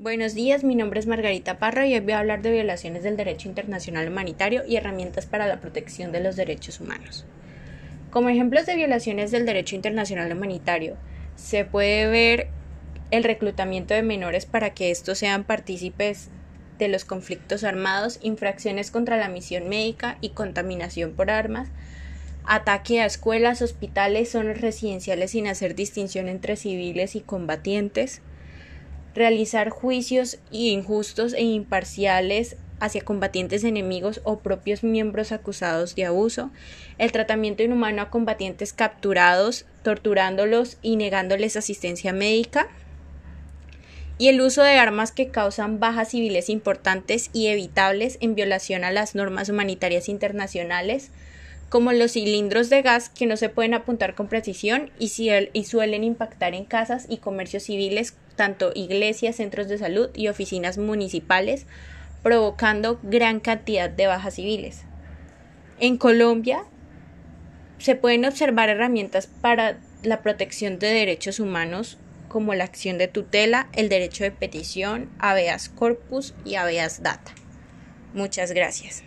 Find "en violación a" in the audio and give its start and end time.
48.20-48.90